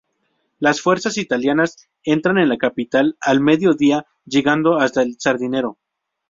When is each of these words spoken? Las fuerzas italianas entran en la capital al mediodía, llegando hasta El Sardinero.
Las 0.57 0.81
fuerzas 0.81 1.19
italianas 1.19 1.75
entran 2.03 2.39
en 2.39 2.49
la 2.49 2.57
capital 2.57 3.17
al 3.21 3.39
mediodía, 3.39 4.07
llegando 4.25 4.79
hasta 4.79 5.03
El 5.03 5.17
Sardinero. 5.19 5.77